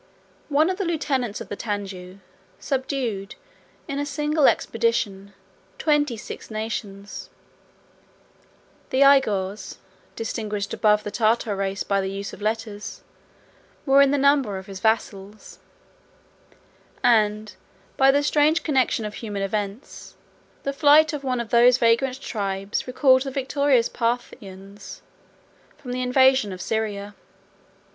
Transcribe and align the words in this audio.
One 0.49 0.71
of 0.71 0.79
the 0.79 0.83
lieutenants 0.83 1.41
of 1.41 1.49
the 1.49 1.55
Tanjou 1.55 2.17
subdued, 2.57 3.35
in 3.87 3.99
a 3.99 4.05
single 4.07 4.47
expedition, 4.47 5.31
twenty 5.77 6.17
six 6.17 6.49
nations; 6.49 7.29
the 8.89 9.01
Igours, 9.03 9.73
29 10.15 10.15
distinguished 10.15 10.73
above 10.73 11.03
the 11.03 11.11
Tartar 11.11 11.55
race 11.55 11.83
by 11.83 12.01
the 12.01 12.09
use 12.09 12.33
of 12.33 12.41
letters, 12.41 13.03
were 13.85 14.01
in 14.01 14.09
the 14.09 14.17
number 14.17 14.57
of 14.57 14.65
his 14.65 14.79
vassals; 14.79 15.59
and, 17.03 17.53
by 17.95 18.09
the 18.09 18.23
strange 18.23 18.63
connection 18.63 19.05
of 19.05 19.13
human 19.13 19.43
events, 19.43 20.15
the 20.63 20.73
flight 20.73 21.13
of 21.13 21.23
one 21.23 21.39
of 21.39 21.49
those 21.51 21.77
vagrant 21.77 22.19
tribes 22.19 22.87
recalled 22.87 23.21
the 23.21 23.29
victorious 23.29 23.87
Parthians 23.87 25.03
from 25.77 25.91
the 25.91 26.01
invasion 26.01 26.51
of 26.51 26.59
Syria. 26.59 27.13